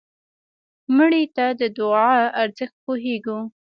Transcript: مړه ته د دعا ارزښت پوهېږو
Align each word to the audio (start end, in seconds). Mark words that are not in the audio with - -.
مړه 0.95 1.23
ته 1.35 1.45
د 1.59 1.61
دعا 1.77 2.13
ارزښت 2.41 2.75
پوهېږو 2.85 3.39